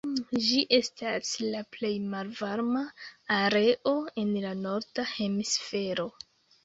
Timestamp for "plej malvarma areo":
1.75-3.95